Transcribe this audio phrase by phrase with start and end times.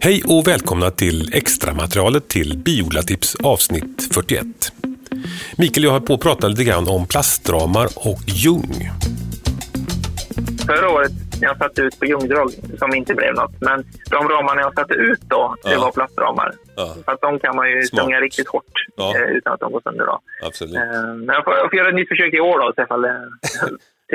[0.00, 4.46] Hej och välkomna till extra materialet till Biolatips avsnitt 41.
[5.58, 8.90] Mikael och jag har på att prata lite grann om plastramar och ljung.
[10.66, 14.74] Förra året jag satte ut på ljungdrag, som inte blev något, men de ramarna jag
[14.74, 15.80] satte ut då, det Ja.
[15.80, 16.52] var plastramar.
[16.76, 18.08] Ja, Så att de kan man ju Smart.
[18.22, 18.64] riktigt hårt
[18.96, 19.14] Ja.
[19.16, 20.06] eh, utan att de går sönder.
[20.06, 20.20] Då.
[20.46, 20.74] absolut.
[20.76, 20.82] Eh,
[21.16, 23.28] Men jag får, jag får göra ett nytt försök i år då, så ifall det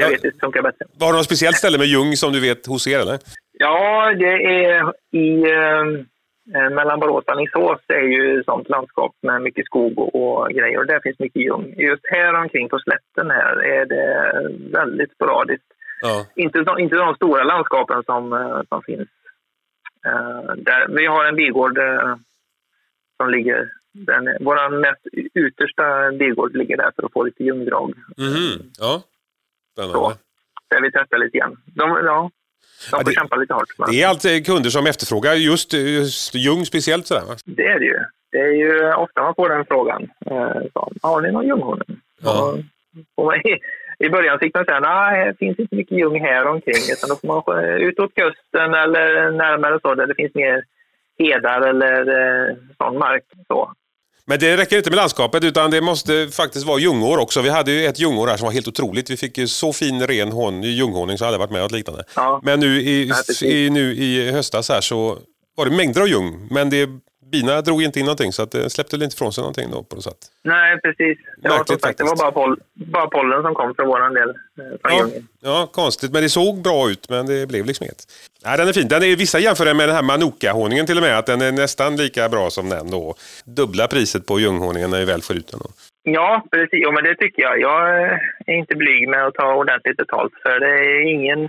[0.01, 0.85] teoretiskt funkar bättre.
[0.99, 3.19] Har du något speciellt ställe med ljung som du vet hos er eller?
[3.65, 4.35] Ja, det
[4.65, 5.83] är i eh,
[6.55, 10.49] eh, mellan Borås och Alingsås är ju ett sånt landskap med mycket skog och, och
[10.49, 11.73] grejer och där finns mycket ljung.
[11.77, 14.07] Just här omkring på slätten här är det
[14.79, 15.65] väldigt sporadiskt.
[16.01, 16.25] Ja.
[16.35, 19.09] Inte, de- inte de stora landskapen som, eh, som finns.
[20.05, 22.15] Eh, där, vi har en bigård eh,
[23.21, 23.69] som ligger...
[23.95, 25.01] Den, vår mest
[25.35, 27.93] yttersta bigård ligger där för att få lite ljungdrag.
[28.17, 28.71] Mhm.
[28.79, 29.03] Ja.
[29.73, 29.93] Spännande.
[29.93, 30.13] Så.
[30.69, 31.57] Där vi testar lite igen.
[31.65, 32.29] De, ja,
[32.79, 33.69] de Ja, får det- kämpa lite hårt.
[33.77, 33.91] Men...
[33.91, 37.35] Det är alltid kunder som efterfrågar just, just ljung speciellt sådär va?
[37.45, 37.99] Det är det ju.
[38.31, 40.01] Det är ju ofta man får den frågan.
[40.25, 41.99] Eh, så, har ni någon ljunghonung?
[42.23, 42.57] Ja.
[43.15, 43.59] Och, och i,
[43.99, 46.83] I början fick man säga nej, det finns inte mycket ljung här omkring.
[46.93, 50.63] Utan då får man utåt kusten eller närmare så där det finns mer
[51.19, 51.99] hedar eller
[52.49, 53.23] eh, sån mark.
[53.47, 53.73] Så.
[54.27, 57.41] Men det räcker inte med landskapet utan det måste faktiskt vara ljungår också.
[57.41, 59.09] Vi hade ju ett ljungår här som var helt otroligt.
[59.09, 61.71] Vi fick ju så fin ren hon, ljunghonung så jag hade varit med om något
[61.71, 62.03] liknande.
[62.15, 62.41] Ja.
[62.43, 65.17] Men nu i, i, nu i höstas här så
[65.55, 66.47] var det mängder av ljung.
[66.51, 66.89] Men det,
[67.37, 69.83] bina drog inte in någonting så att det släppte väl inte ifrån sig någonting då
[69.83, 70.21] på något sätt.
[70.43, 71.17] Nej, precis.
[71.41, 72.21] Som Märkligt sagt, det var faktiskt.
[72.23, 74.29] bara, poll, bara pollen som kom från vår del.
[74.29, 74.35] eh,
[74.81, 76.11] Från Ja, ja, konstigt.
[76.11, 78.03] Men det såg bra ut men det blev liksom inget.
[78.45, 78.87] Nej, den är fin.
[78.87, 81.17] Den är, vissa jämför den med den här Manuka-honungen till och med.
[81.17, 83.15] Att den är nästan lika bra som den då.
[83.45, 85.59] Dubbla priset på ljunghonungen när vi väl får ut den.
[85.63, 85.69] Då.
[86.03, 86.69] Ja, precis.
[86.83, 87.59] Jo, men det tycker jag.
[87.61, 91.39] Jag eh, är inte blyg med att ta ordentligt betalt för det är ingen,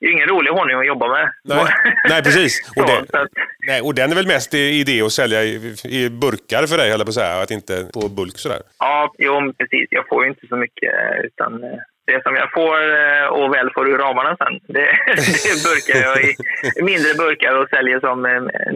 [0.00, 1.32] det är ingen rolig honung att jobba med.
[1.44, 1.64] Nej,
[2.08, 2.72] nej precis.
[2.76, 3.28] Och, det,
[3.70, 7.00] nej, och den är väl mest idé att sälja i, i burkar för dig, höll
[7.00, 7.40] jag på att säga.
[7.42, 8.62] Att inte på bulk sådär.
[8.78, 9.86] ja, jo, precis.
[9.90, 11.78] Jag får ju inte så mycket eh, utan eh,
[12.10, 14.80] det som jag får eh, och väl får ur ramarna sen, det,
[15.46, 18.22] det burkar jag i mindre burkar och säljer som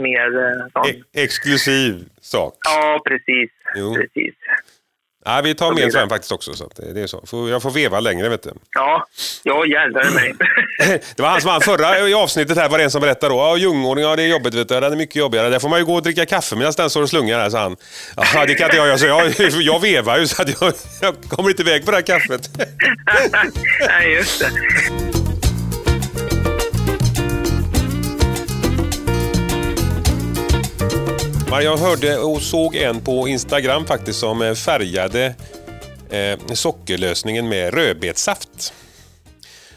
[0.06, 0.28] mer
[0.72, 0.86] sån.
[0.90, 2.54] E- exklusiv sak.
[2.68, 3.50] Ja, precis.
[3.76, 3.94] Jo.
[3.94, 4.34] precis.
[5.24, 5.98] Ja, vi tar med blir en det.
[5.98, 6.54] sån faktiskt också.
[6.54, 7.48] Så det, det är så.
[7.50, 8.50] Jag får veva längre vet du.
[8.74, 9.06] Ja,
[9.42, 10.34] ja jävlar mig.
[11.16, 13.38] Det var han som var förra i avsnittet här var det en som berättade då.
[13.40, 14.80] Ja, ljungordning, ja det är jobbigt vet du.
[14.80, 15.48] Den är mycket jobbigare.
[15.48, 17.58] Där får man ju gå och dricka kaffe medan den står och slungar här, sa
[17.62, 17.76] han.
[18.16, 18.98] Ja, det kan inte jag göra.
[18.98, 19.32] Så jag,
[19.62, 22.50] jag vevar ju så att jag, jag kommer inte iväg på det här kaffet.
[23.88, 24.50] Nej, just det.
[31.54, 35.24] Men Jag hörde och såg en på Instagram faktiskt som eh, färgade
[36.10, 38.74] eh, sockerlösningen med rödbetssaft.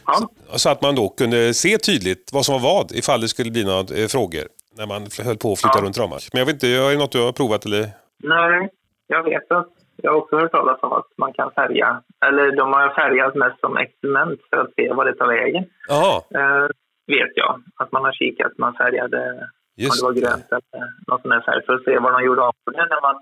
[0.06, 0.30] Ja.
[0.58, 3.64] Så att man då kunde se tydligt vad som var vad ifall det skulle bli
[3.66, 4.46] några eh, frågor
[4.78, 5.86] när man höll på att flytta Ja.
[5.86, 6.20] runt ramar.
[6.34, 7.84] Men jag vet inte, är det något du har provat eller?
[8.24, 8.70] Nej,
[9.08, 9.68] jag vet att
[10.04, 13.60] jag har också hört talas om att man kan färga, eller de har färgat mest
[13.60, 15.64] som experiment för att se vad det tar vägen.
[15.88, 16.68] Jaha, Eh,
[17.16, 21.22] vet jag, att man har kikat, man färgade, om just det var grönt eller någon
[21.22, 23.16] sån här färg, för att se vad de gjorde av det när man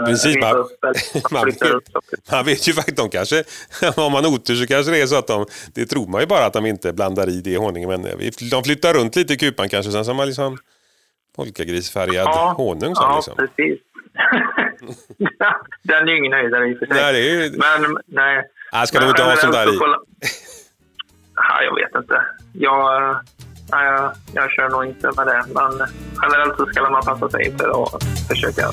[0.00, 0.70] eh, Precis, man- upp
[1.32, 1.62] man vet.
[1.62, 1.82] upp.
[2.32, 3.44] Man vet ju faktiskt, de kanske,
[3.96, 6.44] om man otur så kanske det är så att de, det tror man ju bara
[6.46, 7.88] att de inte blandar i det i honungen.
[7.88, 10.58] Men eh, de flyttar runt lite i kupan kanske, sen så har man liksom
[11.36, 12.26] polkagrisfärgad
[12.56, 12.94] honung.
[12.94, 13.36] Så ja liksom.
[13.36, 13.80] precis.
[15.82, 16.96] Den är ju ingen höjdare i och för sig.
[16.96, 17.50] Nej, det är ju...
[17.50, 18.42] Men nej.
[18.72, 19.78] Nej, ska de Men inte ha sånt där i?
[21.34, 22.22] Ja, jag vet inte.
[22.52, 23.16] Jag,
[23.74, 25.44] Nej, jag, jag kör nog inte med det.
[25.54, 25.88] Men
[26.22, 28.66] generellt så ska man passa sig för att försöka